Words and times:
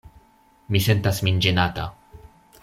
Mi 0.75 0.81
sentas 0.85 1.21
min 1.27 1.37
ĝenata. 1.47 1.87